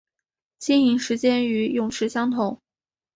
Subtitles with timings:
[0.65, 2.59] 营业时间与泳池相同。